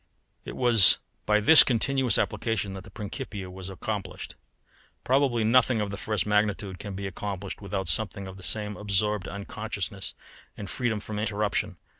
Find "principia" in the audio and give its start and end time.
2.89-3.51